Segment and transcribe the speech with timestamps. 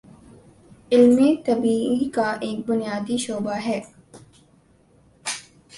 [0.91, 3.79] علم طبیعی کا ایک بنیادی شعبہ ہے